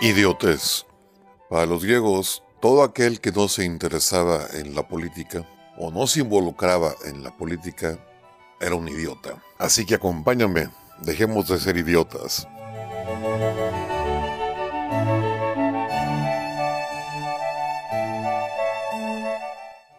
Idiotez. 0.00 0.86
Para 1.50 1.66
los 1.66 1.82
griegos, 1.82 2.44
todo 2.60 2.84
aquel 2.84 3.20
que 3.20 3.32
no 3.32 3.48
se 3.48 3.64
interesaba 3.64 4.46
en 4.52 4.76
la 4.76 4.86
política 4.86 5.44
o 5.76 5.90
no 5.90 6.06
se 6.06 6.20
involucraba 6.20 6.94
en 7.04 7.24
la 7.24 7.36
política 7.36 7.98
era 8.60 8.76
un 8.76 8.86
idiota. 8.86 9.42
Así 9.58 9.84
que 9.84 9.96
acompáñame, 9.96 10.70
dejemos 11.02 11.48
de 11.48 11.58
ser 11.58 11.76
idiotas. 11.78 12.46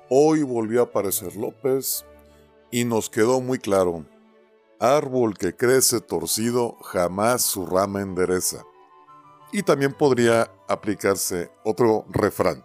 Hoy 0.10 0.44
volvió 0.44 0.80
a 0.80 0.86
aparecer 0.86 1.36
López 1.36 2.06
y 2.72 2.86
nos 2.86 3.10
quedó 3.10 3.42
muy 3.42 3.60
claro. 3.60 4.06
Árbol 4.80 5.38
que 5.38 5.58
crece 5.58 6.00
torcido 6.00 6.78
jamás 6.84 7.42
su 7.42 7.66
rama 7.66 8.00
endereza. 8.00 8.64
Y 9.52 9.64
también 9.64 9.94
podría 9.94 10.52
aplicarse 10.68 11.52
otro 11.64 12.06
refrán. 12.10 12.64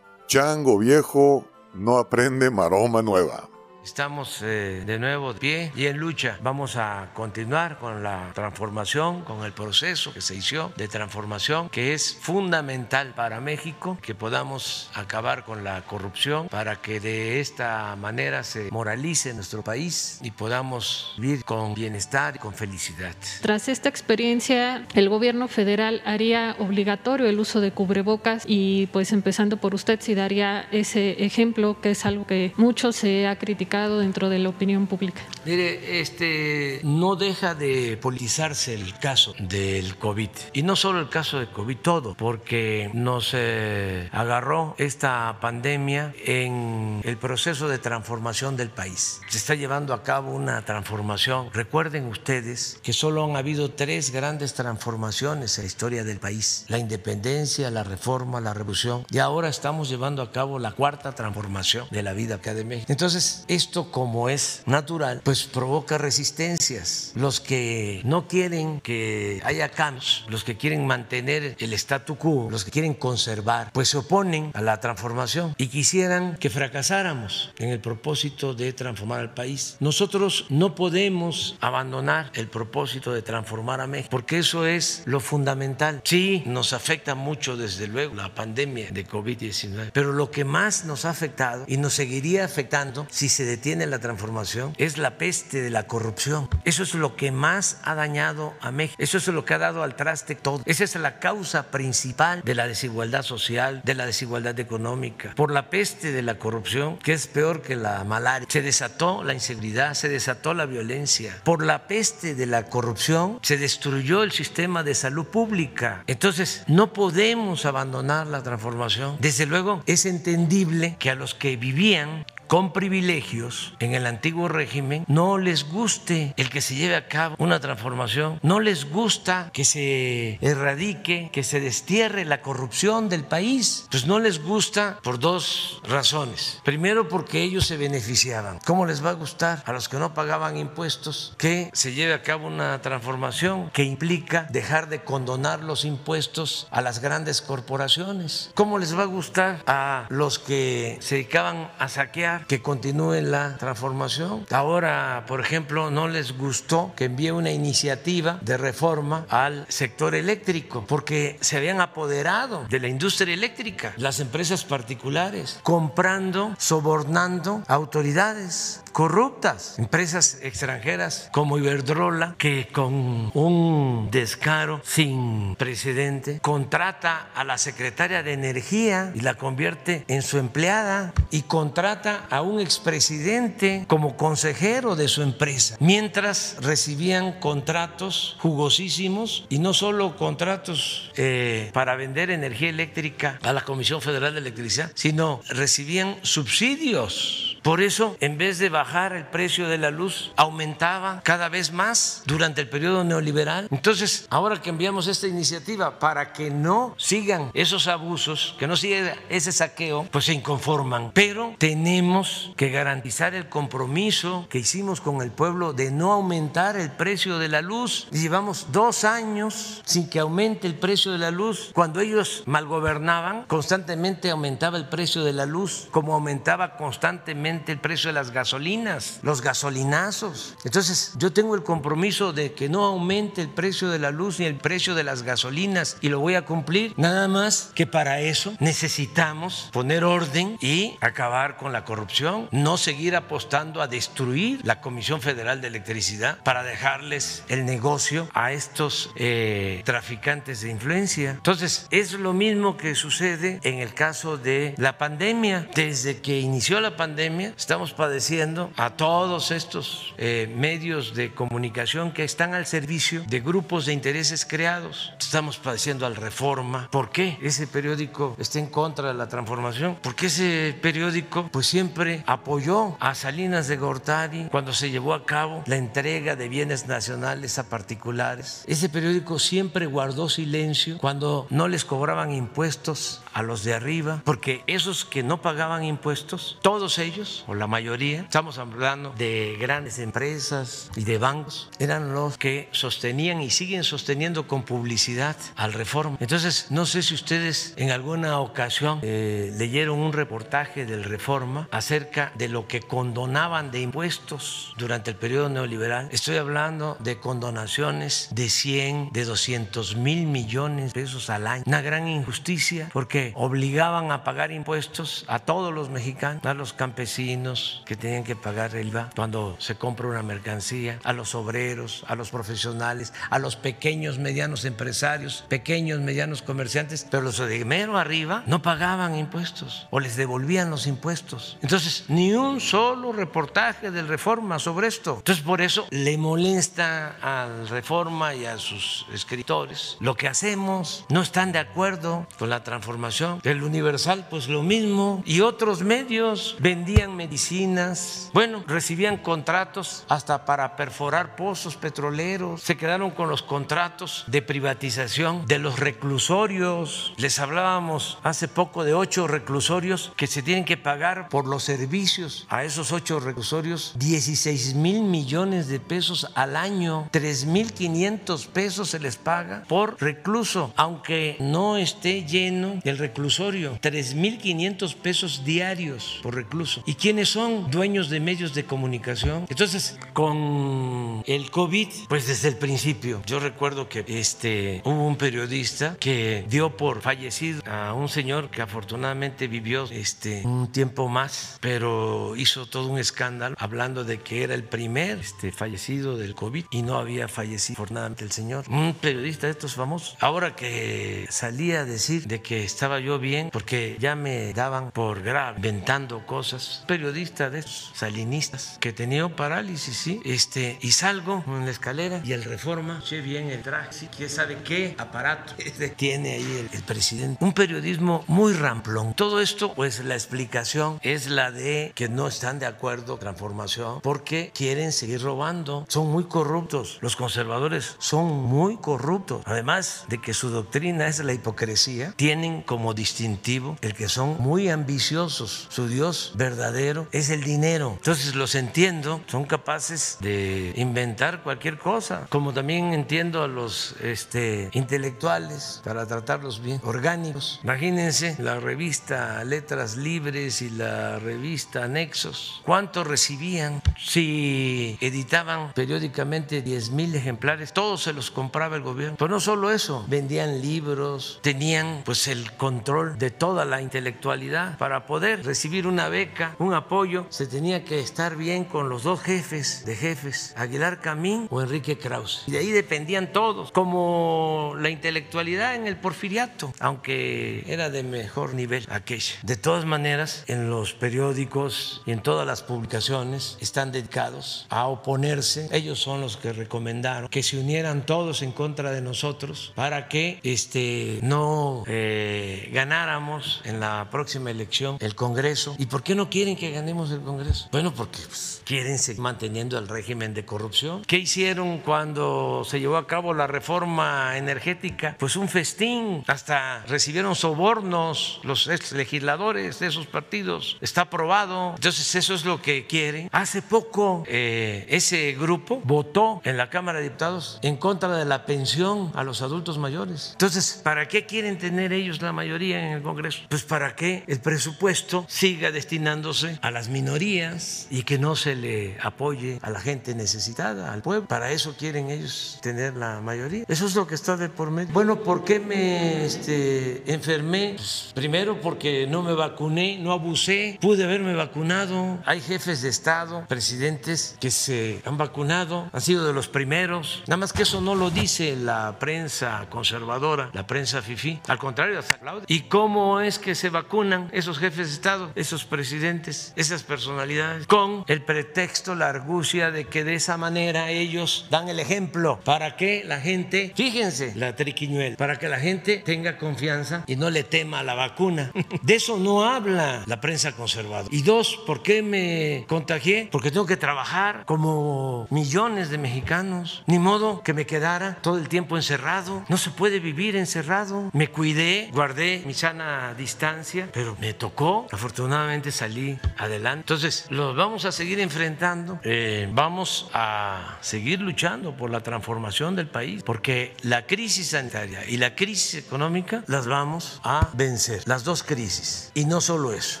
Chango 0.26 0.78
viejo 0.78 1.44
no 1.74 1.98
aprende 1.98 2.50
maroma 2.50 3.02
nueva. 3.02 3.48
Estamos 3.84 4.40
eh, 4.42 4.82
de 4.86 4.98
nuevo 4.98 5.34
de 5.34 5.40
pie 5.40 5.72
y 5.76 5.86
en 5.86 5.98
lucha. 5.98 6.38
Vamos 6.42 6.76
a 6.76 7.10
continuar 7.12 7.76
con 7.78 8.02
la 8.02 8.32
transformación, 8.34 9.20
con 9.24 9.44
el 9.44 9.52
proceso 9.52 10.14
que 10.14 10.22
se 10.22 10.34
hizo 10.34 10.72
de 10.78 10.88
transformación, 10.88 11.68
que 11.68 11.92
es 11.92 12.16
fundamental 12.18 13.12
para 13.14 13.42
México, 13.42 13.98
que 14.00 14.14
podamos 14.14 14.90
acabar 14.94 15.44
con 15.44 15.64
la 15.64 15.82
corrupción, 15.82 16.48
para 16.48 16.76
que 16.76 16.98
de 16.98 17.40
esta 17.40 17.94
manera 17.96 18.42
se 18.42 18.70
moralice 18.70 19.34
nuestro 19.34 19.62
país 19.62 20.18
y 20.22 20.30
podamos 20.30 21.14
vivir 21.18 21.44
con 21.44 21.74
bienestar 21.74 22.36
y 22.36 22.38
con 22.38 22.54
felicidad. 22.54 23.14
Tras 23.42 23.68
esta 23.68 23.90
experiencia, 23.90 24.86
el 24.94 25.10
gobierno 25.10 25.46
federal 25.46 26.00
haría 26.06 26.56
obligatorio 26.58 27.26
el 27.26 27.38
uso 27.38 27.60
de 27.60 27.70
cubrebocas 27.70 28.44
y 28.46 28.86
pues 28.86 29.12
empezando 29.12 29.58
por 29.58 29.74
usted, 29.74 30.00
si 30.00 30.14
daría 30.14 30.66
ese 30.72 31.22
ejemplo, 31.22 31.82
que 31.82 31.90
es 31.90 32.06
algo 32.06 32.26
que 32.26 32.54
mucho 32.56 32.90
se 32.90 33.26
ha 33.26 33.38
criticado 33.38 33.73
dentro 33.74 34.28
de 34.28 34.38
la 34.38 34.48
opinión 34.48 34.86
pública? 34.86 35.20
Mire, 35.44 36.00
este, 36.00 36.80
no 36.84 37.16
deja 37.16 37.54
de 37.54 37.98
politizarse 38.00 38.74
el 38.74 38.96
caso 38.98 39.34
del 39.38 39.96
COVID. 39.96 40.30
Y 40.52 40.62
no 40.62 40.76
solo 40.76 41.00
el 41.00 41.08
caso 41.08 41.38
del 41.38 41.48
COVID, 41.48 41.76
todo, 41.78 42.14
porque 42.14 42.90
nos 42.94 43.32
eh, 43.34 44.08
agarró 44.12 44.74
esta 44.78 45.38
pandemia 45.40 46.14
en 46.24 47.00
el 47.02 47.16
proceso 47.16 47.68
de 47.68 47.78
transformación 47.78 48.56
del 48.56 48.70
país. 48.70 49.20
Se 49.28 49.38
está 49.38 49.54
llevando 49.54 49.92
a 49.92 50.02
cabo 50.02 50.32
una 50.32 50.64
transformación. 50.64 51.50
Recuerden 51.52 52.06
ustedes 52.06 52.78
que 52.82 52.92
solo 52.92 53.24
han 53.24 53.36
habido 53.36 53.70
tres 53.72 54.10
grandes 54.10 54.54
transformaciones 54.54 55.58
en 55.58 55.64
la 55.64 55.66
historia 55.66 56.04
del 56.04 56.18
país. 56.18 56.64
La 56.68 56.78
independencia, 56.78 57.70
la 57.70 57.82
reforma, 57.82 58.40
la 58.40 58.54
revolución. 58.54 59.04
Y 59.10 59.18
ahora 59.18 59.48
estamos 59.48 59.88
llevando 59.88 60.22
a 60.22 60.30
cabo 60.30 60.58
la 60.58 60.72
cuarta 60.72 61.12
transformación 61.14 61.88
de 61.90 62.02
la 62.02 62.12
vida 62.12 62.36
acá 62.36 62.54
de 62.54 62.64
México. 62.64 62.92
Entonces, 62.92 63.44
esto 63.64 63.90
como 63.90 64.28
es 64.28 64.62
natural, 64.66 65.22
pues 65.24 65.44
provoca 65.44 65.96
resistencias. 65.96 67.12
Los 67.14 67.40
que 67.40 68.02
no 68.04 68.28
quieren 68.28 68.80
que 68.80 69.40
haya 69.44 69.70
cambios, 69.70 70.24
los 70.28 70.44
que 70.44 70.56
quieren 70.56 70.86
mantener 70.86 71.56
el 71.58 71.72
statu 71.72 72.16
quo, 72.16 72.48
los 72.50 72.64
que 72.64 72.70
quieren 72.70 72.92
conservar, 72.92 73.72
pues 73.72 73.88
se 73.88 73.96
oponen 73.96 74.50
a 74.52 74.60
la 74.60 74.80
transformación 74.80 75.54
y 75.56 75.68
quisieran 75.68 76.36
que 76.36 76.50
fracasáramos 76.50 77.52
en 77.58 77.70
el 77.70 77.80
propósito 77.80 78.52
de 78.52 78.72
transformar 78.74 79.20
al 79.20 79.32
país. 79.32 79.76
Nosotros 79.80 80.44
no 80.50 80.74
podemos 80.74 81.56
abandonar 81.60 82.30
el 82.34 82.48
propósito 82.48 83.14
de 83.14 83.22
transformar 83.22 83.80
a 83.80 83.86
México, 83.86 84.10
porque 84.10 84.38
eso 84.38 84.66
es 84.66 85.02
lo 85.06 85.20
fundamental. 85.20 86.02
Sí, 86.04 86.42
nos 86.44 86.74
afecta 86.74 87.14
mucho 87.14 87.56
desde 87.56 87.88
luego 87.88 88.14
la 88.14 88.34
pandemia 88.34 88.90
de 88.90 89.06
COVID-19, 89.06 89.90
pero 89.94 90.12
lo 90.12 90.30
que 90.30 90.44
más 90.44 90.84
nos 90.84 91.06
ha 91.06 91.10
afectado 91.10 91.64
y 91.66 91.78
nos 91.78 91.94
seguiría 91.94 92.44
afectando 92.44 93.06
si 93.10 93.30
se 93.30 93.53
detiene 93.54 93.86
la 93.86 94.00
transformación 94.00 94.74
es 94.78 94.98
la 94.98 95.16
peste 95.16 95.62
de 95.62 95.70
la 95.70 95.84
corrupción. 95.84 96.48
Eso 96.64 96.82
es 96.82 96.94
lo 96.94 97.14
que 97.14 97.30
más 97.30 97.78
ha 97.84 97.94
dañado 97.94 98.52
a 98.60 98.72
México. 98.72 99.00
Eso 99.00 99.18
es 99.18 99.28
lo 99.28 99.44
que 99.44 99.54
ha 99.54 99.58
dado 99.58 99.84
al 99.84 99.94
traste 99.94 100.34
todo. 100.34 100.60
Esa 100.66 100.82
es 100.82 100.96
la 100.96 101.20
causa 101.20 101.70
principal 101.70 102.42
de 102.44 102.54
la 102.56 102.66
desigualdad 102.66 103.22
social, 103.22 103.80
de 103.84 103.94
la 103.94 104.06
desigualdad 104.06 104.58
económica. 104.58 105.34
Por 105.36 105.52
la 105.52 105.70
peste 105.70 106.10
de 106.10 106.22
la 106.22 106.36
corrupción, 106.36 106.98
que 106.98 107.12
es 107.12 107.28
peor 107.28 107.62
que 107.62 107.76
la 107.76 108.02
malaria, 108.02 108.48
se 108.50 108.60
desató 108.60 109.22
la 109.22 109.34
inseguridad, 109.34 109.94
se 109.94 110.08
desató 110.08 110.52
la 110.52 110.66
violencia. 110.66 111.40
Por 111.44 111.64
la 111.64 111.86
peste 111.86 112.34
de 112.34 112.46
la 112.46 112.64
corrupción 112.64 113.38
se 113.42 113.56
destruyó 113.56 114.24
el 114.24 114.32
sistema 114.32 114.82
de 114.82 114.96
salud 114.96 115.26
pública. 115.26 116.02
Entonces, 116.08 116.64
no 116.66 116.92
podemos 116.92 117.66
abandonar 117.66 118.26
la 118.26 118.42
transformación. 118.42 119.16
Desde 119.20 119.46
luego, 119.46 119.84
es 119.86 120.06
entendible 120.06 120.96
que 120.98 121.10
a 121.10 121.14
los 121.14 121.34
que 121.34 121.56
vivían 121.56 122.24
con 122.46 122.72
privilegios 122.72 123.74
en 123.80 123.94
el 123.94 124.06
antiguo 124.06 124.48
régimen 124.48 125.04
no 125.08 125.38
les 125.38 125.68
guste 125.68 126.34
el 126.36 126.50
que 126.50 126.60
se 126.60 126.74
lleve 126.74 126.96
a 126.96 127.08
cabo 127.08 127.36
una 127.38 127.60
transformación, 127.60 128.38
no 128.42 128.60
les 128.60 128.90
gusta 128.90 129.50
que 129.52 129.64
se 129.64 130.38
erradique, 130.40 131.30
que 131.32 131.42
se 131.42 131.60
destierre 131.60 132.24
la 132.24 132.42
corrupción 132.42 133.08
del 133.08 133.24
país. 133.24 133.86
Pues 133.90 134.06
no 134.06 134.18
les 134.18 134.42
gusta 134.42 134.98
por 135.02 135.18
dos 135.18 135.80
razones. 135.84 136.60
Primero 136.64 137.08
porque 137.08 137.42
ellos 137.42 137.66
se 137.66 137.76
beneficiaban. 137.76 138.58
¿Cómo 138.64 138.86
les 138.86 139.04
va 139.04 139.10
a 139.10 139.14
gustar 139.14 139.62
a 139.66 139.72
los 139.72 139.88
que 139.88 139.98
no 139.98 140.14
pagaban 140.14 140.56
impuestos 140.56 141.34
que 141.38 141.70
se 141.72 141.92
lleve 141.92 142.14
a 142.14 142.22
cabo 142.22 142.46
una 142.46 142.80
transformación 142.80 143.70
que 143.70 143.84
implica 143.84 144.46
dejar 144.50 144.88
de 144.88 145.02
condonar 145.02 145.62
los 145.62 145.84
impuestos 145.84 146.66
a 146.70 146.80
las 146.80 147.00
grandes 147.00 147.42
corporaciones? 147.42 148.50
¿Cómo 148.54 148.78
les 148.78 148.96
va 148.96 149.02
a 149.02 149.06
gustar 149.06 149.62
a 149.66 150.06
los 150.08 150.38
que 150.38 150.98
se 151.00 151.16
dedicaban 151.16 151.70
a 151.78 151.88
saquear 151.88 152.33
que 152.46 152.62
continúe 152.62 153.20
la 153.22 153.56
transformación. 153.56 154.46
Ahora, 154.50 155.24
por 155.26 155.40
ejemplo, 155.40 155.90
no 155.90 156.08
les 156.08 156.36
gustó 156.36 156.92
que 156.96 157.04
envíe 157.04 157.30
una 157.30 157.50
iniciativa 157.50 158.38
de 158.42 158.56
reforma 158.56 159.26
al 159.28 159.66
sector 159.68 160.14
eléctrico 160.14 160.84
porque 160.86 161.36
se 161.40 161.56
habían 161.56 161.80
apoderado 161.80 162.66
de 162.68 162.80
la 162.80 162.88
industria 162.88 163.34
eléctrica, 163.34 163.94
las 163.96 164.20
empresas 164.20 164.64
particulares, 164.64 165.60
comprando, 165.62 166.54
sobornando 166.58 167.62
autoridades 167.68 168.82
corruptas, 168.92 169.76
empresas 169.78 170.38
extranjeras 170.42 171.28
como 171.32 171.58
Iberdrola, 171.58 172.36
que 172.38 172.68
con 172.72 173.30
un 173.34 174.08
descaro 174.10 174.80
sin 174.84 175.56
precedente 175.56 176.38
contrata 176.40 177.28
a 177.34 177.42
la 177.44 177.58
secretaria 177.58 178.22
de 178.22 178.32
Energía 178.32 179.12
y 179.14 179.20
la 179.20 179.34
convierte 179.34 180.04
en 180.08 180.22
su 180.22 180.38
empleada 180.38 181.12
y 181.30 181.42
contrata 181.42 182.23
a 182.30 182.42
un 182.42 182.60
expresidente 182.60 183.84
como 183.88 184.16
consejero 184.16 184.96
de 184.96 185.08
su 185.08 185.22
empresa, 185.22 185.76
mientras 185.80 186.56
recibían 186.60 187.40
contratos 187.40 188.36
jugosísimos 188.40 189.46
y 189.48 189.58
no 189.58 189.74
solo 189.74 190.16
contratos 190.16 191.10
eh, 191.16 191.70
para 191.72 191.96
vender 191.96 192.30
energía 192.30 192.68
eléctrica 192.68 193.38
a 193.42 193.52
la 193.52 193.64
Comisión 193.64 194.00
Federal 194.00 194.34
de 194.34 194.40
Electricidad, 194.40 194.90
sino 194.94 195.40
recibían 195.48 196.16
subsidios 196.22 197.43
por 197.64 197.80
eso, 197.80 198.14
en 198.20 198.36
vez 198.36 198.58
de 198.58 198.68
bajar 198.68 199.14
el 199.14 199.24
precio 199.24 199.68
de 199.68 199.78
la 199.78 199.90
luz, 199.90 200.32
aumentaba 200.36 201.22
cada 201.24 201.48
vez 201.48 201.72
más 201.72 202.22
durante 202.26 202.60
el 202.60 202.68
periodo 202.68 203.04
neoliberal. 203.04 203.68
Entonces, 203.70 204.26
ahora 204.28 204.60
que 204.60 204.68
enviamos 204.68 205.06
esta 205.06 205.28
iniciativa 205.28 205.98
para 205.98 206.34
que 206.34 206.50
no 206.50 206.94
sigan 206.98 207.50
esos 207.54 207.88
abusos, 207.88 208.54
que 208.58 208.66
no 208.66 208.76
siga 208.76 209.16
ese 209.30 209.50
saqueo, 209.50 210.06
pues 210.12 210.26
se 210.26 210.34
inconforman. 210.34 211.12
Pero 211.14 211.54
tenemos 211.56 212.52
que 212.54 212.68
garantizar 212.68 213.34
el 213.34 213.48
compromiso 213.48 214.46
que 214.50 214.58
hicimos 214.58 215.00
con 215.00 215.22
el 215.22 215.30
pueblo 215.30 215.72
de 215.72 215.90
no 215.90 216.12
aumentar 216.12 216.76
el 216.76 216.90
precio 216.90 217.38
de 217.38 217.48
la 217.48 217.62
luz. 217.62 218.08
Y 218.12 218.18
llevamos 218.18 218.72
dos 218.72 219.04
años 219.04 219.80
sin 219.86 220.10
que 220.10 220.20
aumente 220.20 220.66
el 220.66 220.74
precio 220.74 221.12
de 221.12 221.18
la 221.18 221.30
luz. 221.30 221.70
Cuando 221.72 222.00
ellos 222.00 222.42
malgobernaban, 222.44 223.44
constantemente 223.44 224.28
aumentaba 224.28 224.76
el 224.76 224.90
precio 224.90 225.24
de 225.24 225.32
la 225.32 225.46
luz, 225.46 225.88
como 225.90 226.12
aumentaba 226.12 226.76
constantemente 226.76 227.53
el 227.66 227.78
precio 227.78 228.08
de 228.08 228.14
las 228.14 228.30
gasolinas, 228.30 229.20
los 229.22 229.42
gasolinazos. 229.42 230.56
Entonces, 230.64 231.12
yo 231.18 231.32
tengo 231.32 231.54
el 231.54 231.62
compromiso 231.62 232.32
de 232.32 232.52
que 232.52 232.68
no 232.68 232.84
aumente 232.84 233.42
el 233.42 233.48
precio 233.48 233.88
de 233.90 233.98
la 233.98 234.10
luz 234.10 234.40
ni 234.40 234.46
el 234.46 234.56
precio 234.56 234.94
de 234.94 235.04
las 235.04 235.22
gasolinas 235.22 235.96
y 236.00 236.08
lo 236.08 236.20
voy 236.20 236.34
a 236.34 236.44
cumplir. 236.44 236.94
Nada 236.96 237.28
más 237.28 237.70
que 237.74 237.86
para 237.86 238.20
eso 238.20 238.54
necesitamos 238.60 239.70
poner 239.72 240.04
orden 240.04 240.56
y 240.60 240.96
acabar 241.00 241.56
con 241.56 241.72
la 241.72 241.84
corrupción, 241.84 242.48
no 242.50 242.76
seguir 242.76 243.16
apostando 243.16 243.82
a 243.82 243.88
destruir 243.88 244.60
la 244.64 244.80
Comisión 244.80 245.20
Federal 245.20 245.60
de 245.60 245.68
Electricidad 245.68 246.38
para 246.42 246.62
dejarles 246.62 247.44
el 247.48 247.64
negocio 247.64 248.28
a 248.34 248.52
estos 248.52 249.10
eh, 249.16 249.82
traficantes 249.84 250.60
de 250.62 250.70
influencia. 250.70 251.30
Entonces, 251.30 251.86
es 251.90 252.12
lo 252.12 252.32
mismo 252.32 252.76
que 252.76 252.94
sucede 252.94 253.60
en 253.62 253.78
el 253.78 253.94
caso 253.94 254.36
de 254.36 254.74
la 254.76 254.98
pandemia. 254.98 255.68
Desde 255.74 256.20
que 256.20 256.40
inició 256.40 256.80
la 256.80 256.96
pandemia, 256.96 257.43
estamos 257.56 257.92
padeciendo 257.92 258.70
a 258.76 258.90
todos 258.90 259.50
estos 259.50 260.14
eh, 260.18 260.52
medios 260.56 261.14
de 261.14 261.34
comunicación 261.34 262.12
que 262.12 262.24
están 262.24 262.54
al 262.54 262.66
servicio 262.66 263.24
de 263.26 263.40
grupos 263.40 263.86
de 263.86 263.92
intereses 263.92 264.44
creados. 264.44 265.12
Estamos 265.18 265.58
padeciendo 265.58 266.06
al 266.06 266.16
Reforma. 266.16 266.88
¿Por 266.90 267.10
qué 267.10 267.38
ese 267.42 267.66
periódico 267.66 268.36
está 268.38 268.58
en 268.58 268.66
contra 268.66 269.08
de 269.08 269.14
la 269.14 269.28
transformación? 269.28 269.98
Porque 270.02 270.26
ese 270.26 270.76
periódico 270.80 271.48
pues 271.50 271.66
siempre 271.66 272.22
apoyó 272.26 272.96
a 273.00 273.14
Salinas 273.14 273.68
de 273.68 273.76
Gortari 273.76 274.48
cuando 274.50 274.72
se 274.72 274.90
llevó 274.90 275.14
a 275.14 275.26
cabo 275.26 275.62
la 275.66 275.76
entrega 275.76 276.36
de 276.36 276.48
bienes 276.48 276.86
nacionales 276.86 277.58
a 277.58 277.68
particulares. 277.68 278.64
Ese 278.66 278.88
periódico 278.88 279.38
siempre 279.38 279.86
guardó 279.86 280.28
silencio 280.28 280.98
cuando 280.98 281.46
no 281.50 281.68
les 281.68 281.84
cobraban 281.84 282.32
impuestos 282.32 283.20
a 283.34 283.42
los 283.42 283.64
de 283.64 283.74
arriba, 283.74 284.22
porque 284.24 284.62
esos 284.66 285.04
que 285.04 285.22
no 285.22 285.42
pagaban 285.42 285.84
impuestos, 285.84 286.58
todos 286.62 286.98
ellos, 286.98 287.44
o 287.46 287.54
la 287.54 287.66
mayoría, 287.66 288.20
estamos 288.20 288.58
hablando 288.58 289.12
de 289.18 289.56
grandes 289.60 289.98
empresas 289.98 290.90
y 290.96 291.04
de 291.04 291.18
bancos, 291.18 291.68
eran 291.78 292.14
los 292.14 292.38
que 292.38 292.68
sostenían 292.70 293.42
y 293.42 293.50
siguen 293.50 293.84
sosteniendo 293.84 294.46
con 294.46 294.62
publicidad 294.62 295.36
al 295.56 295.72
reforma. 295.72 296.16
Entonces, 296.20 296.68
no 296.70 296.86
sé 296.86 297.02
si 297.02 297.14
ustedes 297.14 297.74
en 297.76 297.90
alguna 297.90 298.38
ocasión 298.38 299.00
eh, 299.02 299.52
leyeron 299.58 299.98
un 299.98 300.12
reportaje 300.12 300.86
del 300.86 301.04
reforma 301.04 301.68
acerca 301.72 302.32
de 302.36 302.48
lo 302.48 302.68
que 302.68 302.80
condonaban 302.80 303.70
de 303.70 303.80
impuestos 303.80 304.74
durante 304.78 305.10
el 305.10 305.16
periodo 305.16 305.48
neoliberal. 305.48 306.08
Estoy 306.12 306.36
hablando 306.36 306.96
de 307.00 307.18
condonaciones 307.18 308.28
de 308.32 308.48
100, 308.48 309.10
de 309.12 309.24
200 309.24 309.96
mil 309.96 310.26
millones 310.26 310.92
de 310.92 311.00
pesos 311.00 311.30
al 311.30 311.46
año. 311.46 311.64
Una 311.66 311.82
gran 311.82 312.06
injusticia 312.06 312.90
porque 312.92 313.23
obligaban 313.34 314.10
a 314.12 314.24
pagar 314.24 314.52
impuestos 314.52 315.24
a 315.28 315.38
todos 315.38 315.72
los 315.72 315.90
mexicanos, 315.90 316.44
a 316.44 316.54
los 316.54 316.72
campesinos 316.72 317.82
que 317.86 317.96
tenían 317.96 318.24
que 318.24 318.36
pagar 318.36 318.74
el 318.76 318.88
IVA 318.88 319.10
cuando 319.14 319.56
se 319.58 319.76
compra 319.76 320.08
una 320.08 320.22
mercancía, 320.22 320.98
a 321.04 321.12
los 321.12 321.34
obreros, 321.34 322.04
a 322.08 322.14
los 322.14 322.30
profesionales, 322.30 323.12
a 323.30 323.38
los 323.38 323.56
pequeños, 323.56 324.18
medianos 324.18 324.64
empresarios, 324.64 325.44
pequeños, 325.48 326.00
medianos 326.00 326.42
comerciantes, 326.42 327.06
pero 327.10 327.22
los 327.22 327.38
de 327.38 327.64
mero 327.64 327.98
arriba 327.98 328.42
no 328.46 328.62
pagaban 328.62 329.16
impuestos 329.16 329.86
o 329.90 330.00
les 330.00 330.16
devolvían 330.16 330.70
los 330.70 330.86
impuestos. 330.86 331.58
Entonces, 331.62 332.04
ni 332.08 332.32
un 332.32 332.60
solo 332.60 333.12
reportaje 333.12 333.90
del 333.90 334.08
Reforma 334.08 334.58
sobre 334.58 334.88
esto. 334.88 335.16
Entonces, 335.18 335.44
por 335.44 335.60
eso 335.60 335.86
le 335.90 336.18
molesta 336.18 337.16
al 337.20 337.68
Reforma 337.68 338.34
y 338.34 338.46
a 338.46 338.58
sus 338.58 339.06
escritores 339.12 339.96
lo 340.00 340.16
que 340.16 340.28
hacemos, 340.28 341.04
no 341.08 341.22
están 341.22 341.52
de 341.52 341.58
acuerdo 341.58 342.26
con 342.38 342.50
la 342.50 342.62
transformación 342.62 343.13
del 343.42 343.62
Universal, 343.62 344.26
pues 344.28 344.48
lo 344.48 344.62
mismo, 344.62 345.22
y 345.24 345.40
otros 345.40 345.82
medios 345.82 346.56
vendían 346.58 347.14
medicinas, 347.14 348.30
bueno, 348.32 348.64
recibían 348.66 349.18
contratos 349.18 350.04
hasta 350.08 350.44
para 350.44 350.74
perforar 350.74 351.36
pozos 351.36 351.76
petroleros, 351.76 352.62
se 352.62 352.76
quedaron 352.76 353.12
con 353.12 353.28
los 353.28 353.42
contratos 353.42 354.24
de 354.26 354.42
privatización 354.42 355.46
de 355.46 355.58
los 355.58 355.78
reclusorios, 355.78 357.14
les 357.16 357.38
hablábamos 357.38 358.18
hace 358.24 358.48
poco 358.48 358.84
de 358.84 358.94
ocho 358.94 359.28
reclusorios 359.28 360.12
que 360.16 360.26
se 360.26 360.42
tienen 360.42 360.64
que 360.64 360.76
pagar 360.76 361.28
por 361.28 361.46
los 361.46 361.62
servicios. 361.62 362.46
A 362.48 362.64
esos 362.64 362.90
ocho 362.90 363.20
reclusorios 363.20 363.92
16 363.96 364.74
mil 364.74 365.02
millones 365.02 365.68
de 365.68 365.78
pesos 365.78 366.30
al 366.34 366.56
año, 366.56 367.08
3 367.12 367.46
mil 367.46 367.72
500 367.72 368.46
pesos 368.46 368.90
se 368.90 368.98
les 368.98 369.16
paga 369.16 369.64
por 369.68 370.00
recluso, 370.00 370.72
aunque 370.76 371.36
no 371.38 371.76
esté 371.76 372.24
lleno 372.24 372.80
el 372.84 372.98
reclusorio, 373.04 373.78
3.500 373.82 374.94
pesos 374.94 375.44
diarios 375.44 376.20
por 376.22 376.34
recluso. 376.34 376.82
¿Y 376.86 376.94
quiénes 376.94 377.28
son 377.28 377.70
dueños 377.70 378.08
de 378.08 378.20
medios 378.20 378.54
de 378.54 378.64
comunicación? 378.64 379.46
Entonces, 379.50 379.98
con 380.12 381.22
el 381.26 381.50
COVID, 381.50 381.88
pues 382.08 382.26
desde 382.26 382.48
el 382.48 382.56
principio, 382.56 383.22
yo 383.26 383.40
recuerdo 383.40 383.88
que 383.88 384.04
este, 384.08 384.80
hubo 384.84 385.06
un 385.06 385.16
periodista 385.16 385.96
que 386.00 386.44
dio 386.48 386.76
por 386.76 387.02
fallecido 387.02 387.60
a 387.66 387.92
un 387.92 388.08
señor 388.08 388.50
que 388.50 388.62
afortunadamente 388.62 389.48
vivió 389.48 389.84
este, 389.90 390.42
un 390.44 390.72
tiempo 390.72 391.08
más, 391.08 391.58
pero 391.60 392.34
hizo 392.36 392.66
todo 392.66 392.88
un 392.88 392.98
escándalo 392.98 393.54
hablando 393.58 394.04
de 394.04 394.18
que 394.18 394.44
era 394.44 394.54
el 394.54 394.64
primer 394.64 395.18
este, 395.18 395.52
fallecido 395.52 396.16
del 396.16 396.34
COVID 396.34 396.64
y 396.70 396.82
no 396.82 396.96
había 396.96 397.28
fallecido 397.28 397.74
afortunadamente 397.74 398.24
el 398.24 398.32
señor. 398.32 398.64
Un 398.68 398.94
periodista 398.94 399.46
de 399.46 399.52
estos 399.52 399.74
famosos. 399.74 400.16
Ahora 400.20 400.56
que 400.56 401.26
salía 401.28 401.80
a 401.80 401.84
decir 401.84 402.26
de 402.26 402.40
que 402.40 402.64
estaba 402.64 402.93
yo 402.98 403.18
bien 403.18 403.50
porque 403.52 403.96
ya 403.98 404.14
me 404.14 404.52
daban 404.52 404.90
por 404.90 405.22
grave, 405.22 405.56
inventando 405.56 406.26
cosas. 406.26 406.84
Periodista 406.86 407.50
de 407.50 407.60
esos 407.60 407.92
salinistas 407.94 408.78
que 408.80 408.92
tenía 408.92 409.28
parálisis, 409.28 409.96
sí. 409.96 410.20
Este, 410.24 410.78
y 410.80 410.92
salgo 410.92 411.44
en 411.46 411.64
la 411.64 411.70
escalera 411.70 412.20
y 412.24 412.32
el 412.32 412.44
reforma, 412.44 413.02
che 413.04 413.20
bien 413.20 413.50
el 413.50 413.62
traje, 413.62 413.92
sí, 413.92 414.08
quién 414.14 414.28
sabe 414.28 414.58
qué 414.64 414.94
aparato 414.98 415.54
tiene 415.96 416.34
ahí 416.34 416.56
el, 416.60 416.76
el 416.76 416.82
presidente. 416.82 417.44
Un 417.44 417.52
periodismo 417.52 418.24
muy 418.26 418.52
ramplón. 418.52 419.14
Todo 419.14 419.40
esto, 419.40 419.74
pues 419.74 420.04
la 420.04 420.14
explicación 420.14 420.98
es 421.02 421.28
la 421.28 421.50
de 421.50 421.92
que 421.94 422.08
no 422.08 422.28
están 422.28 422.58
de 422.58 422.66
acuerdo 422.66 423.16
transformación 423.18 424.00
porque 424.02 424.52
quieren 424.54 424.92
seguir 424.92 425.22
robando. 425.22 425.84
Son 425.88 426.10
muy 426.10 426.24
corruptos. 426.24 426.98
Los 427.00 427.16
conservadores 427.16 427.96
son 427.98 428.26
muy 428.26 428.76
corruptos. 428.76 429.42
Además 429.46 430.04
de 430.08 430.20
que 430.20 430.34
su 430.34 430.50
doctrina 430.50 431.06
es 431.06 431.18
la 431.20 431.32
hipocresía, 431.32 432.12
tienen 432.16 432.62
como 432.62 432.83
distintivo 432.92 433.78
el 433.80 433.94
que 433.94 434.08
son 434.08 434.36
muy 434.40 434.68
ambiciosos. 434.68 435.68
Su 435.70 435.88
Dios 435.88 436.32
verdadero 436.34 437.06
es 437.12 437.30
el 437.30 437.42
dinero. 437.42 437.94
Entonces 437.96 438.34
los 438.34 438.54
entiendo, 438.54 439.22
son 439.26 439.44
capaces 439.44 440.18
de 440.20 440.72
inventar 440.76 441.42
cualquier 441.42 441.78
cosa, 441.78 442.26
como 442.28 442.52
también 442.52 442.92
entiendo 442.92 443.42
a 443.42 443.48
los 443.48 443.94
este, 444.02 444.68
intelectuales 444.72 445.80
para 445.84 446.06
tratarlos 446.06 446.62
bien, 446.62 446.80
orgánicos. 446.82 447.60
Imagínense 447.62 448.36
la 448.38 448.60
revista 448.60 449.42
Letras 449.44 449.96
Libres 449.96 450.62
y 450.62 450.70
la 450.70 451.18
revista 451.18 451.86
Nexos. 451.88 452.60
¿Cuánto 452.64 453.04
recibían 453.04 453.82
si 453.98 454.98
editaban 455.00 455.72
periódicamente 455.72 456.62
10 456.62 456.90
mil 456.90 457.14
ejemplares? 457.14 457.72
Todos 457.72 458.02
se 458.02 458.12
los 458.12 458.30
compraba 458.30 458.76
el 458.76 458.82
gobierno. 458.82 459.16
Pero 459.18 459.30
no 459.30 459.40
solo 459.40 459.70
eso, 459.70 460.04
vendían 460.08 460.60
libros, 460.60 461.38
tenían 461.42 462.02
pues 462.04 462.26
el 462.28 462.52
control 462.64 463.18
de 463.18 463.30
toda 463.30 463.66
la 463.66 463.82
intelectualidad. 463.82 464.78
Para 464.78 465.04
poder 465.04 465.44
recibir 465.44 465.86
una 465.86 466.08
beca, 466.08 466.56
un 466.58 466.72
apoyo, 466.72 467.26
se 467.28 467.46
tenía 467.46 467.84
que 467.84 468.00
estar 468.00 468.36
bien 468.36 468.64
con 468.64 468.88
los 468.88 469.02
dos 469.02 469.20
jefes 469.20 469.84
de 469.84 469.94
jefes, 469.94 470.54
Aguilar 470.56 471.02
Camín 471.02 471.46
o 471.50 471.60
Enrique 471.60 471.98
Krause. 471.98 472.44
Y 472.46 472.52
de 472.52 472.60
ahí 472.60 472.70
dependían 472.70 473.34
todos, 473.34 473.70
como 473.70 474.72
la 474.78 474.88
intelectualidad 474.88 475.74
en 475.74 475.86
el 475.86 475.96
porfiriato, 475.96 476.72
aunque 476.80 477.64
era 477.66 477.90
de 477.90 478.02
mejor 478.02 478.54
nivel 478.54 478.86
aquella. 478.88 479.34
De 479.42 479.56
todas 479.56 479.84
maneras, 479.84 480.44
en 480.46 480.70
los 480.70 480.94
periódicos 480.94 482.00
y 482.06 482.12
en 482.12 482.22
todas 482.22 482.46
las 482.46 482.62
publicaciones 482.62 483.58
están 483.60 483.92
dedicados 483.92 484.66
a 484.70 484.86
oponerse. 484.86 485.68
Ellos 485.70 485.98
son 485.98 486.22
los 486.22 486.38
que 486.38 486.54
recomendaron 486.54 487.28
que 487.28 487.42
se 487.42 487.58
unieran 487.58 488.06
todos 488.06 488.40
en 488.40 488.52
contra 488.52 488.90
de 488.90 489.02
nosotros 489.02 489.74
para 489.74 490.08
que 490.08 490.40
este, 490.44 491.18
no 491.20 491.84
eh, 491.86 492.53
ganáramos 492.72 493.60
en 493.64 493.80
la 493.80 494.08
próxima 494.10 494.50
elección 494.50 494.96
el 495.00 495.14
Congreso. 495.14 495.76
¿Y 495.78 495.86
por 495.86 496.02
qué 496.02 496.14
no 496.14 496.30
quieren 496.30 496.56
que 496.56 496.70
ganemos 496.70 497.10
el 497.10 497.20
Congreso? 497.20 497.68
Bueno, 497.72 497.92
porque 497.94 498.18
pues, 498.26 498.62
quieren 498.64 498.98
seguir 498.98 499.20
manteniendo 499.20 499.78
el 499.78 499.88
régimen 499.88 500.34
de 500.34 500.44
corrupción. 500.44 501.02
¿Qué 501.06 501.18
hicieron 501.18 501.78
cuando 501.78 502.64
se 502.68 502.80
llevó 502.80 502.96
a 502.96 503.06
cabo 503.06 503.34
la 503.34 503.46
reforma 503.46 504.36
energética? 504.36 505.16
Pues 505.18 505.36
un 505.36 505.48
festín, 505.48 506.24
hasta 506.26 506.84
recibieron 506.86 507.34
sobornos 507.34 508.40
los 508.42 508.66
legisladores 508.92 509.78
de 509.78 509.86
esos 509.86 510.06
partidos. 510.06 510.76
Está 510.80 511.02
aprobado. 511.02 511.72
Entonces 511.74 512.14
eso 512.14 512.34
es 512.34 512.44
lo 512.44 512.60
que 512.60 512.86
quieren. 512.86 513.28
Hace 513.32 513.62
poco 513.62 514.24
eh, 514.26 514.86
ese 514.88 515.32
grupo 515.32 515.80
votó 515.84 516.40
en 516.44 516.56
la 516.56 516.70
Cámara 516.70 516.98
de 516.98 517.04
Diputados 517.04 517.58
en 517.62 517.76
contra 517.76 518.16
de 518.16 518.24
la 518.24 518.46
pensión 518.46 519.12
a 519.14 519.24
los 519.24 519.42
adultos 519.42 519.78
mayores. 519.78 520.30
Entonces, 520.32 520.80
¿para 520.82 521.08
qué 521.08 521.26
quieren 521.26 521.58
tener 521.58 521.92
ellos 521.92 522.20
la 522.22 522.32
mayoría 522.44 522.86
en 522.86 522.92
el 522.92 523.02
Congreso? 523.02 523.40
Pues 523.48 523.62
para 523.62 523.96
que 523.96 524.22
el 524.26 524.40
presupuesto 524.40 525.24
siga 525.28 525.70
destinándose 525.70 526.58
a 526.60 526.70
las 526.70 526.88
minorías 526.88 527.86
y 527.90 528.02
que 528.02 528.18
no 528.18 528.36
se 528.36 528.54
le 528.54 528.98
apoye 529.02 529.58
a 529.62 529.70
la 529.70 529.80
gente 529.80 530.14
necesitada, 530.14 530.92
al 530.92 531.00
pueblo. 531.00 531.26
Para 531.26 531.52
eso 531.52 531.74
quieren 531.76 532.10
ellos 532.10 532.58
tener 532.60 532.96
la 532.96 533.20
mayoría. 533.20 533.64
Eso 533.66 533.86
es 533.86 533.94
lo 533.94 534.06
que 534.06 534.14
está 534.14 534.36
de 534.36 534.50
por 534.50 534.70
medio. 534.70 534.92
Bueno, 534.92 535.22
¿por 535.22 535.44
qué 535.44 535.58
me 535.58 536.26
este, 536.26 537.02
enfermé? 537.12 537.74
Pues, 537.76 538.12
primero 538.14 538.60
porque 538.60 539.06
no 539.06 539.22
me 539.22 539.32
vacuné, 539.32 539.98
no 539.98 540.12
abusé, 540.12 540.78
pude 540.82 541.04
haberme 541.04 541.34
vacunado. 541.34 542.18
Hay 542.26 542.40
jefes 542.42 542.82
de 542.82 542.90
Estado, 542.90 543.46
presidentes 543.48 544.36
que 544.38 544.50
se 544.50 545.00
han 545.06 545.16
vacunado, 545.16 545.88
han 545.92 546.00
sido 546.02 546.26
de 546.26 546.34
los 546.34 546.48
primeros. 546.48 547.22
Nada 547.26 547.38
más 547.38 547.54
que 547.54 547.62
eso 547.62 547.80
no 547.80 547.94
lo 547.94 548.10
dice 548.10 548.54
la 548.56 548.98
prensa 548.98 549.66
conservadora, 549.70 550.50
la 550.52 550.66
prensa 550.66 551.00
FIFI. 551.00 551.40
Al 551.48 551.58
contrario, 551.58 551.98
fraude. 552.34 552.46
¿Y 552.48 552.60
cómo 552.62 553.20
es 553.20 553.38
que 553.38 553.54
se 553.54 553.70
vacunan 553.70 554.28
esos 554.32 554.58
jefes 554.58 554.88
de 554.88 554.94
Estado, 554.94 555.32
esos 555.34 555.64
presidentes, 555.64 556.52
esas 556.56 556.82
personalidades? 556.82 557.66
Con 557.66 558.04
el 558.08 558.22
pretexto, 558.22 558.94
la 558.94 559.08
argucia 559.08 559.70
de 559.70 559.86
que 559.86 560.04
de 560.04 560.14
esa 560.14 560.36
manera 560.36 560.90
ellos 560.90 561.46
dan 561.50 561.68
el 561.68 561.80
ejemplo 561.80 562.40
para 562.44 562.76
que 562.76 563.04
la 563.04 563.20
gente, 563.20 563.72
fíjense, 563.76 564.32
la 564.36 564.56
triquiñuela, 564.56 565.16
para 565.16 565.38
que 565.38 565.48
la 565.48 565.58
gente 565.58 565.98
tenga 565.98 566.38
confianza 566.38 567.04
y 567.06 567.16
no 567.16 567.30
le 567.30 567.44
tema 567.44 567.80
a 567.80 567.82
la 567.82 567.94
vacuna. 567.94 568.52
De 568.82 568.96
eso 568.96 569.18
no 569.18 569.44
habla 569.44 570.02
la 570.06 570.20
prensa 570.20 570.52
conservadora. 570.52 571.08
Y 571.10 571.22
dos, 571.22 571.56
¿por 571.66 571.82
qué 571.82 572.02
me 572.02 572.64
contagié? 572.68 573.28
Porque 573.30 573.50
tengo 573.50 573.66
que 573.66 573.76
trabajar 573.76 574.44
como 574.44 575.26
millones 575.30 575.90
de 575.90 575.98
mexicanos. 575.98 576.82
Ni 576.86 576.98
modo 576.98 577.42
que 577.42 577.54
me 577.54 577.66
quedara 577.66 578.18
todo 578.20 578.38
el 578.38 578.48
tiempo 578.48 578.76
encerrado. 578.76 579.44
No 579.48 579.56
se 579.56 579.70
puede 579.70 580.00
vivir 580.00 580.36
encerrado. 580.36 581.10
Me 581.12 581.28
cuidé, 581.28 581.90
guardé 581.92 582.23
mi 582.44 582.54
sana 582.54 583.14
distancia, 583.14 583.88
pero 583.92 584.16
me 584.20 584.34
tocó. 584.34 584.86
Afortunadamente 584.90 585.70
salí 585.70 586.18
adelante. 586.36 586.80
Entonces, 586.80 587.26
los 587.30 587.56
vamos 587.56 587.84
a 587.84 587.92
seguir 587.92 588.20
enfrentando. 588.20 588.98
Eh, 589.02 589.48
vamos 589.52 590.10
a 590.12 590.78
seguir 590.80 591.20
luchando 591.20 591.76
por 591.76 591.90
la 591.90 592.00
transformación 592.00 592.76
del 592.76 592.88
país, 592.88 593.22
porque 593.22 593.74
la 593.82 594.06
crisis 594.06 594.48
sanitaria 594.48 595.04
y 595.08 595.16
la 595.16 595.34
crisis 595.34 595.74
económica 595.74 596.44
las 596.46 596.66
vamos 596.66 597.20
a 597.24 597.50
vencer. 597.54 598.02
Las 598.06 598.24
dos 598.24 598.42
crisis. 598.42 599.10
Y 599.14 599.24
no 599.24 599.40
solo 599.40 599.72
eso. 599.72 600.00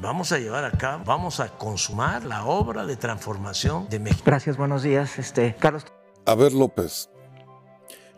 Vamos 0.00 0.32
a 0.32 0.38
llevar 0.38 0.64
a 0.64 0.72
cabo, 0.72 1.04
vamos 1.04 1.40
a 1.40 1.48
consumar 1.48 2.24
la 2.24 2.44
obra 2.44 2.86
de 2.86 2.96
transformación 2.96 3.88
de 3.88 3.98
México. 3.98 4.22
Gracias, 4.24 4.56
buenos 4.56 4.82
días. 4.82 5.18
Este, 5.18 5.54
Carlos. 5.58 5.84
A 6.26 6.34
ver, 6.34 6.52
López. 6.52 7.08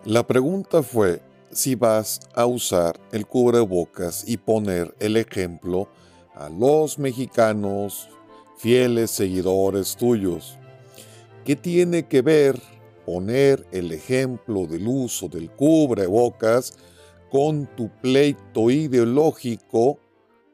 La 0.05 0.27
pregunta 0.27 0.83
fue 0.83 1.23
si 1.53 1.75
vas 1.75 2.21
a 2.35 2.47
usar 2.47 2.99
el 3.13 3.27
cubrebocas 3.27 4.25
y 4.27 4.39
poner 4.39 4.95
el 4.99 5.17
ejemplo 5.17 5.89
a 6.35 6.49
los 6.49 6.99
mexicanos 6.99 8.09
fieles 8.57 9.11
seguidores 9.11 9.97
tuyos. 9.97 10.59
¿Qué 11.45 11.57
tiene 11.57 12.07
que 12.07 12.23
ver 12.23 12.61
poner 13.05 13.67
el 13.73 13.93
ejemplo 13.93 14.67
del 14.67 14.87
uso 14.87 15.29
del 15.29 15.51
cubrebocas 15.51 16.75
con 17.31 17.67
tu 17.77 17.91
pleito 18.01 18.71
ideológico 18.71 19.99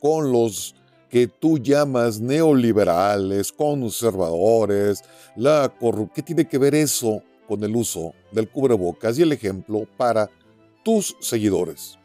con 0.00 0.32
los 0.32 0.74
que 1.10 1.26
tú 1.26 1.58
llamas 1.58 2.20
neoliberales, 2.20 3.52
conservadores, 3.52 5.02
la 5.36 5.72
corrupción? 5.78 6.12
¿Qué 6.14 6.22
tiene 6.22 6.48
que 6.48 6.58
ver 6.58 6.74
eso 6.74 7.22
con 7.46 7.62
el 7.62 7.76
uso 7.76 8.14
del 8.32 8.48
cubrebocas 8.48 9.18
y 9.18 9.22
el 9.22 9.32
ejemplo 9.32 9.86
para 9.96 10.30
tus 10.88 11.18
seguidores? 11.20 11.97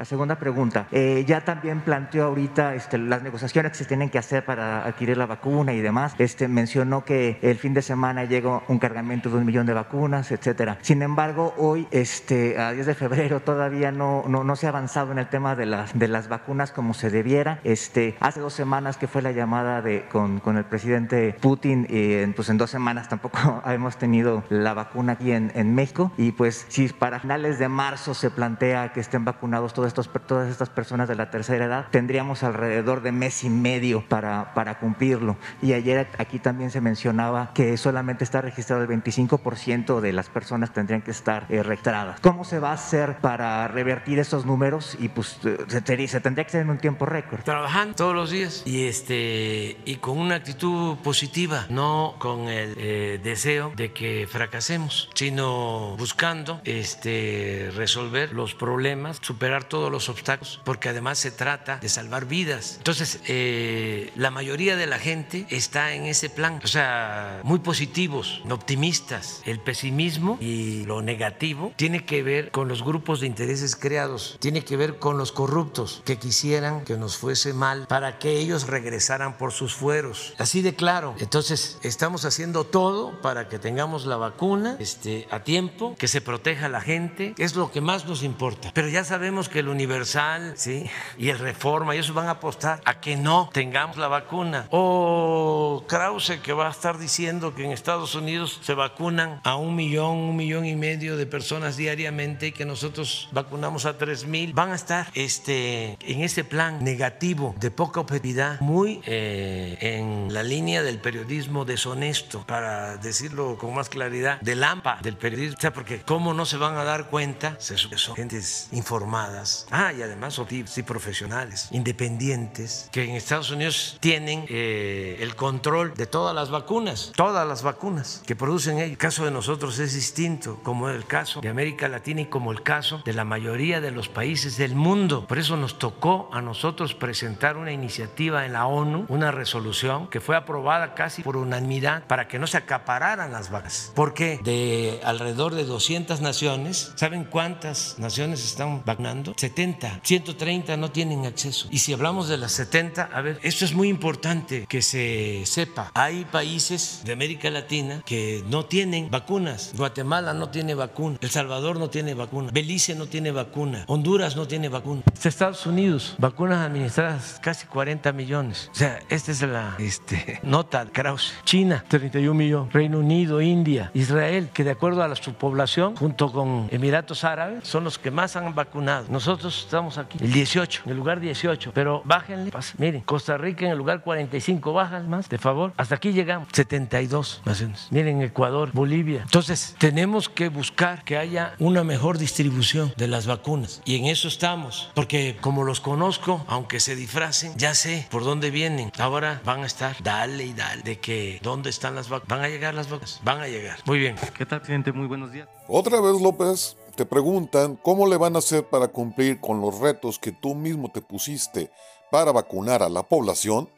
La 0.00 0.06
segunda 0.06 0.36
pregunta, 0.36 0.86
eh, 0.92 1.26
ya 1.28 1.42
también 1.42 1.82
planteó 1.82 2.24
ahorita 2.24 2.74
este, 2.74 2.96
las 2.96 3.22
negociaciones 3.22 3.72
que 3.72 3.76
se 3.76 3.84
tienen 3.84 4.08
que 4.08 4.16
hacer 4.16 4.46
para 4.46 4.86
adquirir 4.86 5.18
la 5.18 5.26
vacuna 5.26 5.74
y 5.74 5.82
demás. 5.82 6.14
Este, 6.16 6.48
mencionó 6.48 7.04
que 7.04 7.38
el 7.42 7.58
fin 7.58 7.74
de 7.74 7.82
semana 7.82 8.24
llegó 8.24 8.62
un 8.68 8.78
cargamento 8.78 9.28
de 9.28 9.36
un 9.36 9.44
millón 9.44 9.66
de 9.66 9.74
vacunas, 9.74 10.32
etcétera. 10.32 10.78
Sin 10.80 11.02
embargo, 11.02 11.52
hoy, 11.58 11.86
este, 11.90 12.58
a 12.58 12.72
10 12.72 12.86
de 12.86 12.94
febrero, 12.94 13.40
todavía 13.40 13.92
no, 13.92 14.24
no, 14.26 14.42
no 14.42 14.56
se 14.56 14.64
ha 14.64 14.70
avanzado 14.70 15.12
en 15.12 15.18
el 15.18 15.28
tema 15.28 15.54
de 15.54 15.66
las, 15.66 15.92
de 15.92 16.08
las 16.08 16.28
vacunas 16.28 16.72
como 16.72 16.94
se 16.94 17.10
debiera. 17.10 17.60
Este, 17.62 18.16
hace 18.20 18.40
dos 18.40 18.54
semanas 18.54 18.96
que 18.96 19.06
fue 19.06 19.20
la 19.20 19.32
llamada 19.32 19.82
de, 19.82 20.08
con, 20.10 20.40
con 20.40 20.56
el 20.56 20.64
presidente 20.64 21.36
Putin, 21.42 21.86
y 21.90 22.24
pues 22.28 22.48
en 22.48 22.56
dos 22.56 22.70
semanas 22.70 23.10
tampoco 23.10 23.62
hemos 23.66 23.98
tenido 23.98 24.44
la 24.48 24.72
vacuna 24.72 25.12
aquí 25.12 25.32
en, 25.32 25.52
en 25.54 25.74
México. 25.74 26.10
Y 26.16 26.32
pues 26.32 26.64
si 26.68 26.88
para 26.88 27.20
finales 27.20 27.58
de 27.58 27.68
marzo 27.68 28.14
se 28.14 28.30
plantea 28.30 28.94
que 28.94 29.00
estén 29.00 29.26
vacunados 29.26 29.74
todos 29.74 29.89
todas 29.94 30.48
estas 30.48 30.68
personas 30.68 31.08
de 31.08 31.14
la 31.14 31.30
tercera 31.30 31.64
edad, 31.64 31.86
tendríamos 31.90 32.42
alrededor 32.42 33.02
de 33.02 33.12
mes 33.12 33.44
y 33.44 33.50
medio 33.50 34.04
para, 34.08 34.54
para 34.54 34.78
cumplirlo. 34.78 35.36
Y 35.62 35.72
ayer 35.72 36.08
aquí 36.18 36.38
también 36.38 36.70
se 36.70 36.80
mencionaba 36.80 37.52
que 37.54 37.76
solamente 37.76 38.24
está 38.24 38.40
registrado 38.40 38.82
el 38.82 38.88
25% 38.88 40.00
de 40.00 40.12
las 40.12 40.28
personas 40.28 40.72
tendrían 40.72 41.02
que 41.02 41.10
estar 41.10 41.46
eh, 41.48 41.62
registradas. 41.62 42.20
¿Cómo 42.20 42.44
se 42.44 42.58
va 42.58 42.70
a 42.70 42.74
hacer 42.74 43.18
para 43.18 43.66
revertir 43.68 44.18
esos 44.18 44.46
números? 44.46 44.96
Y 44.98 45.08
pues 45.08 45.38
eh, 45.44 45.58
se, 45.68 46.08
se 46.08 46.20
tendría 46.20 46.44
que 46.44 46.50
ser 46.50 46.62
en 46.62 46.70
un 46.70 46.78
tiempo 46.78 47.06
récord. 47.06 47.42
Trabajando 47.42 47.94
todos 47.94 48.14
los 48.14 48.30
días 48.30 48.62
y, 48.66 48.86
este, 48.86 49.78
y 49.84 49.96
con 49.96 50.18
una 50.18 50.36
actitud 50.36 50.96
positiva, 50.98 51.66
no 51.70 52.14
con 52.18 52.48
el 52.48 52.74
eh, 52.76 53.20
deseo 53.22 53.72
de 53.76 53.92
que 53.92 54.28
fracasemos, 54.30 55.10
sino 55.14 55.96
buscando 55.96 56.60
este, 56.64 57.70
resolver 57.74 58.32
los 58.32 58.54
problemas, 58.54 59.18
superar 59.20 59.64
todo 59.64 59.79
todos 59.80 59.90
los 59.90 60.10
obstáculos, 60.10 60.60
porque 60.62 60.90
además 60.90 61.18
se 61.18 61.30
trata 61.30 61.78
de 61.78 61.88
salvar 61.88 62.26
vidas. 62.26 62.74
Entonces, 62.76 63.18
eh, 63.28 64.12
la 64.14 64.30
mayoría 64.30 64.76
de 64.76 64.86
la 64.86 64.98
gente 64.98 65.46
está 65.48 65.94
en 65.94 66.04
ese 66.04 66.28
plan, 66.28 66.60
o 66.62 66.66
sea, 66.66 67.40
muy 67.44 67.60
positivos, 67.60 68.42
optimistas. 68.50 69.40
El 69.46 69.58
pesimismo 69.58 70.36
y 70.38 70.84
lo 70.84 71.00
negativo 71.00 71.72
tiene 71.76 72.04
que 72.04 72.22
ver 72.22 72.50
con 72.50 72.68
los 72.68 72.82
grupos 72.82 73.20
de 73.20 73.26
intereses 73.26 73.74
creados, 73.74 74.36
tiene 74.38 74.62
que 74.62 74.76
ver 74.76 74.98
con 74.98 75.16
los 75.16 75.32
corruptos 75.32 76.02
que 76.04 76.18
quisieran 76.18 76.84
que 76.84 76.98
nos 76.98 77.16
fuese 77.16 77.54
mal 77.54 77.86
para 77.86 78.18
que 78.18 78.38
ellos 78.38 78.66
regresaran 78.66 79.38
por 79.38 79.52
sus 79.52 79.74
fueros. 79.74 80.34
Así 80.36 80.60
de 80.60 80.74
claro. 80.74 81.14
Entonces, 81.20 81.78
estamos 81.82 82.26
haciendo 82.26 82.64
todo 82.64 83.18
para 83.22 83.48
que 83.48 83.58
tengamos 83.58 84.04
la 84.04 84.18
vacuna 84.18 84.76
este, 84.78 85.26
a 85.30 85.40
tiempo, 85.42 85.96
que 85.98 86.06
se 86.06 86.20
proteja 86.20 86.66
a 86.66 86.68
la 86.68 86.82
gente, 86.82 87.34
es 87.38 87.56
lo 87.56 87.72
que 87.72 87.80
más 87.80 88.04
nos 88.04 88.22
importa. 88.22 88.72
Pero 88.74 88.88
ya 88.88 89.04
sabemos 89.04 89.48
que 89.48 89.60
el 89.60 89.69
Universal 89.70 90.54
¿sí? 90.56 90.88
y 91.18 91.28
el 91.30 91.38
Reforma, 91.38 91.94
y 91.94 91.98
eso 91.98 92.14
van 92.14 92.28
a 92.28 92.32
apostar 92.32 92.80
a 92.84 93.00
que 93.00 93.16
no 93.16 93.50
tengamos 93.52 93.96
la 93.96 94.08
vacuna. 94.08 94.66
O 94.70 95.84
Krause 95.86 96.40
que 96.42 96.52
va 96.52 96.68
a 96.68 96.70
estar 96.70 96.98
diciendo 96.98 97.54
que 97.54 97.64
en 97.64 97.72
Estados 97.72 98.14
Unidos 98.14 98.60
se 98.62 98.74
vacunan 98.74 99.40
a 99.44 99.56
un 99.56 99.74
millón, 99.74 100.16
un 100.16 100.36
millón 100.36 100.66
y 100.66 100.76
medio 100.76 101.16
de 101.16 101.26
personas 101.26 101.76
diariamente 101.76 102.48
y 102.48 102.52
que 102.52 102.64
nosotros 102.64 103.28
vacunamos 103.32 103.86
a 103.86 103.96
tres 103.98 104.26
mil. 104.26 104.52
Van 104.52 104.72
a 104.72 104.74
estar 104.74 105.08
este, 105.14 105.96
en 106.00 106.22
ese 106.22 106.44
plan 106.44 106.82
negativo 106.84 107.54
de 107.58 107.70
poca 107.70 108.00
objetividad, 108.00 108.60
muy 108.60 109.00
eh, 109.06 109.76
en 109.80 110.32
la 110.32 110.42
línea 110.42 110.82
del 110.82 110.98
periodismo 110.98 111.64
deshonesto, 111.64 112.44
para 112.46 112.96
decirlo 112.96 113.56
con 113.58 113.74
más 113.74 113.88
claridad, 113.88 114.40
del 114.40 114.62
AMPA, 114.62 114.98
del 115.02 115.16
periodismo. 115.16 115.56
O 115.58 115.60
sea, 115.60 115.72
porque 115.72 116.02
¿cómo 116.02 116.34
no 116.34 116.46
se 116.46 116.56
van 116.56 116.76
a 116.76 116.84
dar 116.84 117.08
cuenta? 117.08 117.56
Son 117.60 118.16
gentes 118.16 118.68
informadas 118.72 119.49
Ah, 119.70 119.92
y 119.92 120.02
además 120.02 120.40
y 120.76 120.82
profesionales, 120.82 121.68
independientes, 121.70 122.88
que 122.90 123.04
en 123.04 123.10
Estados 123.10 123.50
Unidos 123.50 123.98
tienen 124.00 124.46
eh, 124.48 125.18
el 125.20 125.36
control 125.36 125.94
de 125.94 126.06
todas 126.06 126.34
las 126.34 126.50
vacunas, 126.50 127.12
todas 127.14 127.46
las 127.46 127.62
vacunas 127.62 128.22
que 128.26 128.34
producen 128.34 128.78
ellos. 128.78 128.90
El 128.90 128.98
caso 128.98 129.24
de 129.24 129.30
nosotros 129.30 129.78
es 129.78 129.94
distinto, 129.94 130.58
como 130.62 130.88
el 130.88 131.06
caso 131.06 131.40
de 131.40 131.48
América 131.48 131.88
Latina 131.88 132.22
y 132.22 132.26
como 132.26 132.52
el 132.52 132.62
caso 132.62 133.02
de 133.04 133.12
la 133.12 133.24
mayoría 133.24 133.80
de 133.80 133.90
los 133.90 134.08
países 134.08 134.56
del 134.56 134.74
mundo. 134.74 135.26
Por 135.26 135.38
eso 135.38 135.56
nos 135.56 135.78
tocó 135.78 136.28
a 136.32 136.40
nosotros 136.40 136.94
presentar 136.94 137.56
una 137.56 137.72
iniciativa 137.72 138.44
en 138.44 138.54
la 138.54 138.66
ONU, 138.66 139.06
una 139.08 139.30
resolución 139.30 140.08
que 140.08 140.20
fue 140.20 140.36
aprobada 140.36 140.94
casi 140.94 141.22
por 141.22 141.36
unanimidad 141.36 142.04
para 142.06 142.26
que 142.26 142.38
no 142.38 142.46
se 142.46 142.56
acapararan 142.56 143.30
las 143.30 143.50
vacunas. 143.50 143.92
Porque 143.94 144.40
de 144.42 145.00
alrededor 145.04 145.54
de 145.54 145.64
200 145.64 146.20
naciones, 146.20 146.92
¿saben 146.96 147.24
cuántas 147.24 147.98
naciones 147.98 148.44
están 148.44 148.82
vacunando? 148.84 149.34
70, 149.40 150.00
130 150.02 150.76
no 150.76 150.90
tienen 150.90 151.24
acceso. 151.24 151.66
Y 151.70 151.78
si 151.78 151.94
hablamos 151.94 152.28
de 152.28 152.36
las 152.36 152.52
70, 152.52 153.04
a 153.10 153.22
ver, 153.22 153.38
esto 153.42 153.64
es 153.64 153.72
muy 153.72 153.88
importante 153.88 154.66
que 154.68 154.82
se 154.82 155.46
sepa. 155.46 155.90
Hay 155.94 156.26
países 156.26 157.00
de 157.06 157.14
América 157.14 157.48
Latina 157.48 158.02
que 158.04 158.44
no 158.50 158.66
tienen 158.66 159.10
vacunas. 159.10 159.72
Guatemala 159.74 160.34
no 160.34 160.50
tiene 160.50 160.74
vacuna. 160.74 161.16
El 161.22 161.30
Salvador 161.30 161.78
no 161.78 161.88
tiene 161.88 162.12
vacuna. 162.12 162.50
Belice 162.52 162.94
no 162.94 163.06
tiene 163.06 163.30
vacuna. 163.30 163.84
Honduras 163.86 164.36
no 164.36 164.46
tiene 164.46 164.68
vacuna. 164.68 165.02
Estados 165.24 165.64
Unidos, 165.64 166.16
vacunas 166.18 166.66
administradas 166.66 167.38
casi 167.40 167.66
40 167.66 168.12
millones. 168.12 168.68
O 168.72 168.74
sea, 168.74 168.98
esta 169.08 169.32
es 169.32 169.40
la 169.40 169.74
este, 169.78 170.40
nota 170.42 170.84
de 170.84 170.92
Krause. 170.92 171.32
China, 171.44 171.82
31 171.88 172.34
millones. 172.34 172.72
Reino 172.74 172.98
Unido, 172.98 173.40
India, 173.40 173.90
Israel, 173.94 174.50
que 174.52 174.64
de 174.64 174.72
acuerdo 174.72 175.02
a 175.02 175.16
su 175.16 175.32
población, 175.32 175.96
junto 175.96 176.30
con 176.30 176.68
Emiratos 176.70 177.24
Árabes, 177.24 177.66
son 177.66 177.84
los 177.84 177.98
que 177.98 178.10
más 178.10 178.36
han 178.36 178.54
vacunado. 178.54 179.06
Nosotros 179.08 179.29
nosotros 179.30 179.62
estamos 179.64 179.96
aquí, 179.96 180.18
el 180.20 180.32
18, 180.32 180.82
en 180.86 180.90
el 180.90 180.96
lugar 180.96 181.20
18, 181.20 181.70
pero 181.72 182.02
bájenle, 182.04 182.50
miren, 182.78 183.00
Costa 183.02 183.38
Rica 183.38 183.64
en 183.64 183.70
el 183.70 183.78
lugar 183.78 184.02
45, 184.02 184.72
bajan 184.72 185.08
más, 185.08 185.28
de 185.28 185.38
favor, 185.38 185.72
hasta 185.76 185.94
aquí 185.94 186.12
llegamos, 186.12 186.48
72 186.52 187.42
naciones. 187.44 187.86
Miren, 187.90 188.22
Ecuador, 188.22 188.70
Bolivia. 188.72 189.22
Entonces, 189.22 189.76
tenemos 189.78 190.28
que 190.28 190.48
buscar 190.48 191.04
que 191.04 191.16
haya 191.16 191.54
una 191.60 191.84
mejor 191.84 192.18
distribución 192.18 192.92
de 192.96 193.06
las 193.06 193.28
vacunas 193.28 193.82
y 193.84 193.96
en 193.98 194.06
eso 194.06 194.26
estamos, 194.26 194.90
porque 194.96 195.36
como 195.40 195.62
los 195.62 195.80
conozco, 195.80 196.44
aunque 196.48 196.80
se 196.80 196.96
disfracen, 196.96 197.52
ya 197.56 197.76
sé 197.76 198.08
por 198.10 198.24
dónde 198.24 198.50
vienen. 198.50 198.90
Ahora 198.98 199.40
van 199.44 199.62
a 199.62 199.66
estar, 199.66 199.94
dale 200.02 200.44
y 200.44 200.54
dale, 200.54 200.82
de 200.82 200.98
que 200.98 201.38
dónde 201.40 201.70
están 201.70 201.94
las 201.94 202.08
vacunas. 202.08 202.28
Van 202.28 202.40
a 202.40 202.48
llegar 202.48 202.74
las 202.74 202.90
vacunas, 202.90 203.20
van 203.22 203.40
a 203.40 203.46
llegar. 203.46 203.78
Muy 203.84 204.00
bien. 204.00 204.16
¿Qué 204.36 204.44
tal, 204.44 204.58
presidente? 204.58 204.90
Muy 204.90 205.06
buenos 205.06 205.30
días. 205.30 205.48
Otra 205.68 206.00
vez, 206.00 206.20
López 206.20 206.76
te 207.00 207.06
preguntan 207.06 207.76
cómo 207.76 208.06
le 208.06 208.18
van 208.18 208.36
a 208.36 208.40
hacer 208.40 208.68
para 208.68 208.88
cumplir 208.88 209.40
con 209.40 209.62
los 209.62 209.78
retos 209.78 210.18
que 210.18 210.32
tú 210.32 210.54
mismo 210.54 210.92
te 210.92 211.00
pusiste 211.00 211.72
para 212.10 212.30
vacunar 212.30 212.82
a 212.82 212.90
la 212.90 213.02
población, 213.02 213.70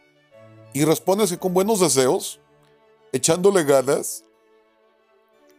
y 0.73 0.85
respondes 0.85 1.31
que 1.31 1.39
con 1.39 1.55
buenos 1.55 1.79
deseos, 1.79 2.41
echándole 3.13 3.63
ganas. 3.63 4.25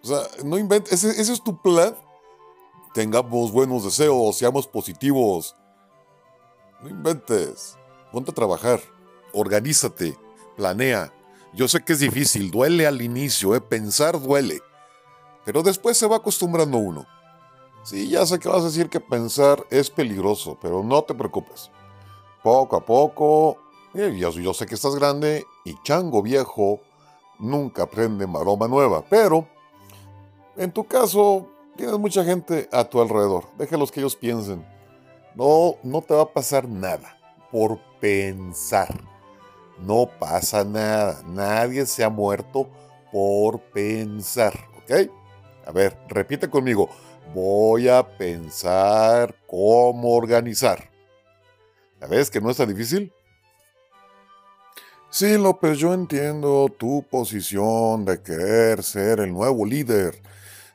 O 0.03 0.07
sea, 0.07 0.27
no 0.43 0.57
inventes, 0.57 1.05
ese, 1.05 1.21
es 1.21 1.41
tu 1.41 1.61
plan. 1.61 1.95
Tengamos 2.93 3.53
buenos 3.53 3.85
deseos, 3.85 4.37
seamos 4.37 4.67
positivos. 4.67 5.55
No 6.81 6.89
inventes. 6.89 7.77
Ponte 8.11 8.31
a 8.31 8.35
trabajar. 8.35 8.81
Organízate. 9.31 10.17
Planea. 10.57 11.13
Yo 11.53 11.69
sé 11.69 11.81
que 11.81 11.93
es 11.93 11.99
difícil, 11.99 12.51
duele 12.51 12.87
al 12.87 13.01
inicio, 13.01 13.55
¿eh? 13.55 13.61
pensar 13.61 14.21
duele. 14.21 14.59
Pero 15.45 15.63
después 15.63 15.97
se 15.97 16.07
va 16.07 16.17
acostumbrando 16.17 16.77
uno. 16.77 17.07
Sí, 17.83 18.09
ya 18.09 18.25
sé 18.25 18.39
que 18.39 18.47
vas 18.47 18.61
a 18.61 18.67
decir 18.67 18.89
que 18.89 19.01
pensar 19.01 19.65
es 19.69 19.89
peligroso, 19.89 20.57
pero 20.61 20.83
no 20.83 21.03
te 21.03 21.13
preocupes. 21.13 21.69
Poco 22.41 22.77
a 22.77 22.85
poco, 22.85 23.57
eh, 23.93 24.15
yo, 24.17 24.53
sé 24.53 24.65
que 24.65 24.75
estás 24.75 24.95
grande 24.95 25.45
y 25.65 25.75
chango 25.83 26.21
viejo 26.21 26.79
nunca 27.39 27.83
aprende 27.83 28.25
maroma 28.25 28.69
nueva, 28.69 29.03
pero 29.09 29.45
en 30.55 30.71
tu 30.71 30.85
caso 30.85 31.47
tienes 31.75 31.99
mucha 31.99 32.23
gente 32.23 32.69
a 32.71 32.85
tu 32.85 33.01
alrededor. 33.01 33.45
Déjalos 33.57 33.91
que 33.91 33.99
ellos 33.99 34.15
piensen. 34.15 34.65
No, 35.35 35.75
no 35.83 36.01
te 36.01 36.13
va 36.13 36.23
a 36.23 36.33
pasar 36.33 36.69
nada 36.69 37.17
por 37.51 37.79
pensar. 37.99 39.03
No 39.79 40.09
pasa 40.19 40.63
nada. 40.63 41.21
Nadie 41.25 41.85
se 41.85 42.03
ha 42.03 42.09
muerto 42.09 42.69
por 43.11 43.59
pensar, 43.59 44.53
¿ok? 44.77 45.09
A 45.65 45.71
ver, 45.71 45.97
repite 46.07 46.49
conmigo. 46.49 46.89
Voy 47.33 47.89
a 47.89 48.17
pensar 48.17 49.35
cómo 49.47 50.15
organizar. 50.15 50.89
¿Ya 52.01 52.07
ves 52.07 52.29
que 52.29 52.41
no 52.41 52.49
es 52.49 52.57
tan 52.57 52.69
difícil? 52.69 53.11
Sí, 55.09 55.37
López, 55.37 55.77
yo 55.77 55.93
entiendo 55.93 56.73
tu 56.75 57.03
posición 57.03 58.03
de 58.03 58.21
querer 58.21 58.81
ser 58.81 59.19
el 59.19 59.31
nuevo 59.31 59.63
líder 59.65 60.19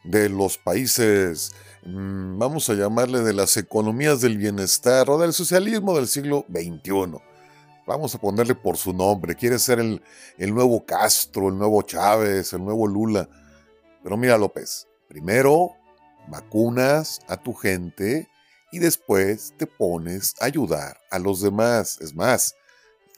de 0.04 0.28
los 0.28 0.58
países, 0.58 1.52
mm, 1.84 2.38
vamos 2.38 2.70
a 2.70 2.74
llamarle 2.74 3.20
de 3.20 3.32
las 3.32 3.56
economías 3.56 4.20
del 4.20 4.38
bienestar 4.38 5.10
o 5.10 5.18
del 5.18 5.32
socialismo 5.32 5.96
del 5.96 6.06
siglo 6.06 6.46
XXI. 6.48 7.20
Vamos 7.86 8.14
a 8.14 8.20
ponerle 8.20 8.54
por 8.54 8.76
su 8.76 8.92
nombre. 8.92 9.34
Quiere 9.34 9.58
ser 9.58 9.80
el, 9.80 10.02
el 10.36 10.54
nuevo 10.54 10.84
Castro, 10.84 11.48
el 11.48 11.58
nuevo 11.58 11.82
Chávez, 11.82 12.52
el 12.52 12.64
nuevo 12.64 12.86
Lula. 12.86 13.28
Pero 14.02 14.16
mira, 14.16 14.38
López, 14.38 14.86
primero 15.08 15.77
vacunas 16.30 17.20
a 17.28 17.36
tu 17.36 17.54
gente 17.54 18.28
y 18.70 18.78
después 18.78 19.54
te 19.56 19.66
pones 19.66 20.34
a 20.40 20.46
ayudar 20.46 20.98
a 21.10 21.18
los 21.18 21.40
demás. 21.40 21.98
Es 22.00 22.14
más, 22.14 22.54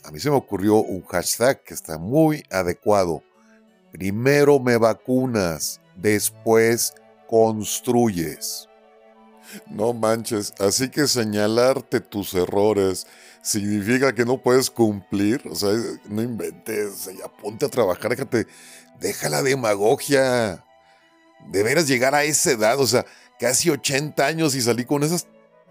a 0.05 0.11
mí 0.11 0.21
se 0.21 0.31
me 0.31 0.37
ocurrió 0.37 0.77
un 0.77 1.03
hashtag 1.05 1.63
que 1.65 1.75
está 1.75 1.99
muy 1.99 2.45
adecuado. 2.51 3.23
Primero 3.93 4.61
me 4.61 4.77
vacunas, 4.77 5.81
después 5.97 6.95
construyes. 7.29 8.69
No 9.67 9.93
manches, 9.93 10.55
así 10.61 10.89
que 10.91 11.09
señalarte 11.09 12.01
tus 12.01 12.35
errores 12.35 13.07
significa 13.43 14.15
que 14.15 14.25
no 14.25 14.39
puedes 14.39 14.71
cumplir. 14.71 15.43
O 15.51 15.55
sea, 15.55 15.71
no 16.09 16.23
inventes, 16.23 17.07
ya 17.07 17.29
ponte 17.29 17.67
a 17.67 17.69
trabajar, 17.69 18.11
déjate, 18.11 18.47
deja 19.01 19.29
la 19.29 19.43
demagogia. 19.43 20.65
De 21.49 21.63
veras 21.63 21.89
llegar 21.89 22.15
a 22.15 22.25
esa 22.25 22.53
edad, 22.53 22.79
o 22.79 22.87
sea, 22.87 23.05
casi 23.39 23.71
80 23.71 24.25
años 24.25 24.55
y 24.55 24.61
salí 24.61 24.85
con 24.85 25.03
esas 25.03 25.27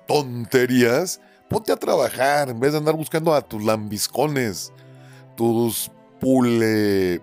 tonterías. 0.07 1.21
Ponte 1.49 1.71
a 1.71 1.77
trabajar 1.77 2.49
en 2.49 2.59
vez 2.59 2.73
de 2.73 2.79
andar 2.79 2.95
buscando 2.95 3.33
a 3.33 3.41
tus 3.41 3.63
lambiscones, 3.63 4.71
tus 5.35 5.91
pule 6.19 7.21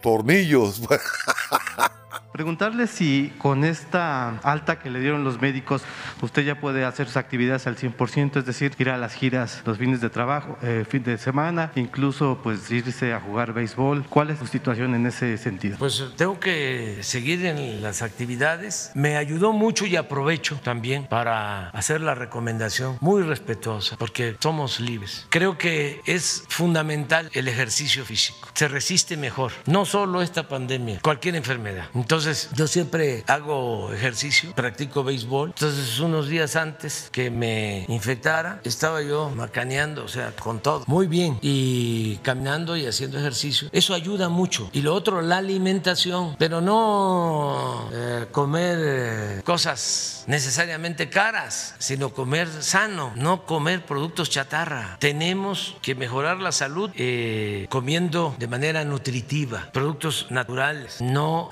tornillos. 0.00 0.82
Preguntarle 2.34 2.88
si 2.88 3.32
con 3.38 3.62
esta 3.62 4.40
alta 4.42 4.80
que 4.80 4.90
le 4.90 4.98
dieron 4.98 5.22
los 5.22 5.40
médicos, 5.40 5.82
usted 6.20 6.42
ya 6.42 6.58
puede 6.58 6.84
hacer 6.84 7.06
sus 7.06 7.16
actividades 7.16 7.68
al 7.68 7.76
100%, 7.76 8.38
es 8.38 8.44
decir, 8.44 8.74
ir 8.76 8.90
a 8.90 8.98
las 8.98 9.14
giras 9.14 9.62
los 9.64 9.78
fines 9.78 10.00
de 10.00 10.10
trabajo, 10.10 10.58
eh, 10.60 10.84
fin 10.88 11.04
de 11.04 11.16
semana, 11.16 11.70
incluso 11.76 12.40
pues 12.42 12.68
irse 12.72 13.12
a 13.12 13.20
jugar 13.20 13.52
béisbol. 13.52 14.06
¿Cuál 14.08 14.30
es 14.30 14.40
su 14.40 14.48
situación 14.48 14.96
en 14.96 15.06
ese 15.06 15.38
sentido? 15.38 15.76
Pues 15.78 16.02
tengo 16.16 16.40
que 16.40 16.98
seguir 17.02 17.46
en 17.46 17.80
las 17.80 18.02
actividades. 18.02 18.90
Me 18.96 19.16
ayudó 19.16 19.52
mucho 19.52 19.86
y 19.86 19.94
aprovecho 19.94 20.58
también 20.64 21.06
para 21.06 21.68
hacer 21.68 22.00
la 22.00 22.16
recomendación 22.16 22.98
muy 23.00 23.22
respetuosa, 23.22 23.96
porque 23.96 24.36
somos 24.40 24.80
libres. 24.80 25.28
Creo 25.30 25.56
que 25.56 26.00
es 26.04 26.42
fundamental 26.48 27.30
el 27.32 27.46
ejercicio 27.46 28.04
físico. 28.04 28.48
Se 28.54 28.66
resiste 28.66 29.16
mejor, 29.16 29.52
no 29.66 29.84
solo 29.84 30.20
esta 30.20 30.48
pandemia, 30.48 30.98
cualquier 31.00 31.36
enfermedad. 31.36 31.86
Entonces, 31.94 32.23
entonces, 32.24 32.48
yo 32.56 32.66
siempre 32.66 33.22
hago 33.26 33.92
ejercicio, 33.92 34.54
practico 34.54 35.04
béisbol. 35.04 35.50
Entonces, 35.50 36.00
unos 36.00 36.26
días 36.26 36.56
antes 36.56 37.10
que 37.12 37.30
me 37.30 37.84
infectara, 37.88 38.60
estaba 38.64 39.02
yo 39.02 39.28
macaneando, 39.28 40.04
o 40.04 40.08
sea, 40.08 40.34
con 40.34 40.60
todo, 40.60 40.84
muy 40.86 41.06
bien, 41.06 41.38
y 41.42 42.16
caminando 42.22 42.78
y 42.78 42.86
haciendo 42.86 43.18
ejercicio. 43.18 43.68
Eso 43.72 43.92
ayuda 43.92 44.30
mucho. 44.30 44.70
Y 44.72 44.80
lo 44.80 44.94
otro, 44.94 45.20
la 45.20 45.36
alimentación, 45.36 46.34
pero 46.38 46.62
no 46.62 47.90
eh, 47.92 48.26
comer 48.32 48.78
eh, 48.80 49.42
cosas 49.44 50.24
necesariamente 50.26 51.10
caras, 51.10 51.74
sino 51.78 52.08
comer 52.08 52.48
sano, 52.62 53.12
no 53.16 53.44
comer 53.44 53.84
productos 53.84 54.30
chatarra. 54.30 54.96
Tenemos 54.98 55.76
que 55.82 55.94
mejorar 55.94 56.38
la 56.38 56.52
salud 56.52 56.90
eh, 56.96 57.66
comiendo 57.68 58.34
de 58.38 58.48
manera 58.48 58.82
nutritiva, 58.86 59.68
productos 59.74 60.28
naturales, 60.30 61.02
no 61.02 61.50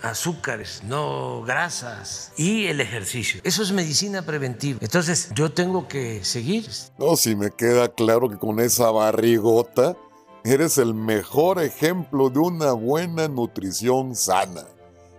no 0.84 1.42
grasas 1.42 2.32
y 2.36 2.66
el 2.66 2.80
ejercicio. 2.80 3.40
Eso 3.44 3.62
es 3.62 3.72
medicina 3.72 4.22
preventiva. 4.22 4.78
Entonces 4.82 5.30
yo 5.34 5.52
tengo 5.52 5.88
que 5.88 6.24
seguir. 6.24 6.68
No, 6.98 7.16
si 7.16 7.36
me 7.36 7.50
queda 7.50 7.88
claro 7.88 8.28
que 8.28 8.36
con 8.36 8.60
esa 8.60 8.90
barrigota 8.90 9.96
eres 10.44 10.78
el 10.78 10.94
mejor 10.94 11.62
ejemplo 11.62 12.30
de 12.30 12.38
una 12.38 12.72
buena 12.72 13.28
nutrición 13.28 14.14
sana. 14.14 14.66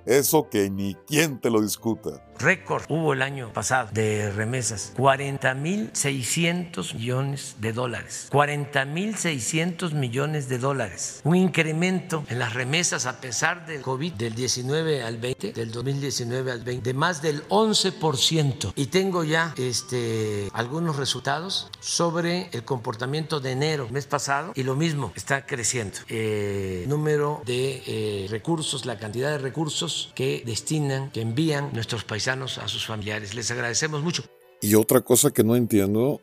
Eso 0.06 0.50
que 0.50 0.70
ni 0.70 0.96
quien 1.08 1.40
te 1.40 1.50
lo 1.50 1.62
discuta 1.62 2.22
récord 2.40 2.84
hubo 2.90 3.14
el 3.14 3.22
año 3.22 3.54
pasado 3.54 3.90
de 3.92 4.32
remesas, 4.32 4.94
40.600 4.98 6.96
millones 6.96 7.56
de 7.60 7.74
dólares. 7.74 8.30
40.600 8.32 9.94
millones 9.94 10.50
de 10.50 10.58
dólares. 10.58 11.22
Un 11.24 11.36
incremento 11.36 12.24
en 12.30 12.40
las 12.40 12.54
remesas 12.54 13.06
a 13.06 13.22
pesar 13.22 13.66
del 13.66 13.82
COVID 13.82 14.14
del 14.14 14.34
19 14.36 15.04
al 15.04 15.18
20, 15.18 15.54
del 15.54 15.72
2019 15.72 16.52
al 16.52 16.64
20, 16.64 16.84
de 16.84 16.94
más 16.94 17.22
del 17.22 17.48
11%. 17.50 18.74
Y 18.76 18.88
tengo 18.88 19.24
ya 19.24 19.54
este, 19.58 20.50
algunos 20.54 20.96
resultados 20.96 21.70
sobre 21.80 22.50
el 22.52 22.64
comportamiento 22.64 23.40
de 23.40 23.52
enero, 23.52 23.88
mes 23.90 24.08
pasado, 24.08 24.54
y 24.56 24.64
lo 24.64 24.76
mismo, 24.76 25.12
está 25.16 25.46
creciendo. 25.46 26.00
Eh, 26.10 26.86
número 26.88 27.42
de 27.46 27.84
eh, 27.86 28.28
recursos, 28.30 28.86
la 28.86 28.98
cantidad 28.98 29.30
de 29.32 29.38
recursos 29.38 30.12
que 30.16 30.44
destinan, 30.46 31.12
que 31.12 31.22
envían 31.22 31.72
nuestros 31.74 32.04
países 32.04 32.23
a 32.28 32.68
sus 32.68 32.86
familiares. 32.86 33.34
Les 33.34 33.52
agradecemos 33.52 34.02
mucho. 34.02 34.24
Y 34.62 34.76
otra 34.76 35.02
cosa 35.02 35.32
que 35.32 35.44
no 35.44 35.56
entiendo, 35.56 36.22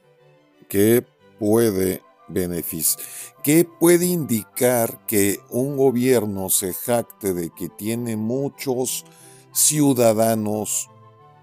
¿qué 0.68 1.04
puede 1.38 2.02
beneficiar? 2.28 3.04
¿Qué 3.42 3.66
puede 3.66 4.06
indicar 4.06 5.04
que 5.06 5.40
un 5.50 5.76
gobierno 5.76 6.48
se 6.48 6.72
jacte 6.72 7.34
de 7.34 7.50
que 7.50 7.68
tiene 7.68 8.16
muchos 8.16 9.04
ciudadanos 9.52 10.88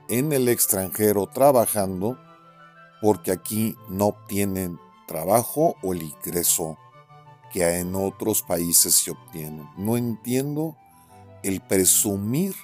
en 0.09 0.33
el 0.33 0.47
extranjero 0.47 1.27
trabajando 1.27 2.17
porque 3.01 3.31
aquí 3.31 3.75
no 3.89 4.07
obtienen 4.07 4.79
trabajo 5.07 5.75
o 5.83 5.93
el 5.93 6.01
ingreso 6.01 6.77
que 7.51 7.79
en 7.79 7.93
otros 7.95 8.41
países 8.41 8.95
se 8.95 9.11
obtienen? 9.11 9.69
No 9.77 9.97
entiendo 9.97 10.75
el 11.43 11.61
presumir 11.61 12.55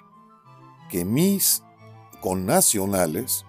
que 0.89 1.05
mis 1.05 1.62
con 2.23 2.45
nacionales 2.45 3.45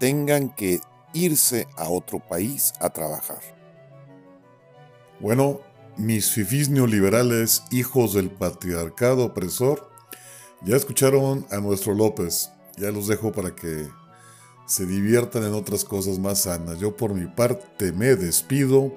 tengan 0.00 0.48
que 0.48 0.80
irse 1.12 1.68
a 1.76 1.88
otro 1.88 2.18
país 2.18 2.72
a 2.80 2.90
trabajar. 2.90 3.38
Bueno, 5.20 5.60
mis 5.96 6.32
fifís 6.32 6.68
neoliberales, 6.68 7.62
hijos 7.70 8.14
del 8.14 8.28
patriarcado 8.28 9.26
opresor, 9.26 9.88
ya 10.64 10.74
escucharon 10.74 11.46
a 11.52 11.58
nuestro 11.58 11.94
López. 11.94 12.50
Ya 12.76 12.90
los 12.90 13.06
dejo 13.06 13.30
para 13.30 13.54
que 13.54 13.88
se 14.66 14.84
diviertan 14.84 15.44
en 15.44 15.54
otras 15.54 15.84
cosas 15.84 16.18
más 16.18 16.42
sanas. 16.42 16.80
Yo 16.80 16.96
por 16.96 17.14
mi 17.14 17.26
parte 17.26 17.92
me 17.92 18.16
despido 18.16 18.92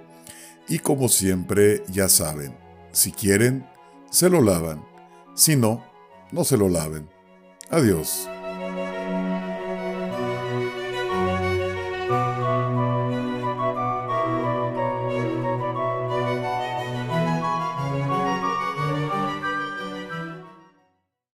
y 0.67 0.79
como 0.79 1.09
siempre 1.09 1.83
ya 1.89 2.09
saben, 2.09 2.57
si 2.91 3.11
quieren, 3.11 3.67
se 4.09 4.31
lo 4.31 4.41
lavan. 4.41 4.83
Si 5.35 5.55
no, 5.55 5.85
no 6.31 6.43
se 6.43 6.57
lo 6.57 6.69
laven. 6.69 7.07
Adiós. 7.69 8.27